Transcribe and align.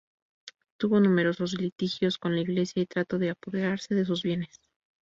Tuvo 0.77 0.99
numerosos 0.99 1.53
litigios 1.61 2.17
con 2.17 2.33
la 2.33 2.41
Iglesia, 2.41 2.81
y 2.81 2.87
trató 2.87 3.19
de 3.19 3.29
apoderarse 3.29 3.93
de 3.93 4.03
sus 4.03 4.23
bienes. 4.23 4.59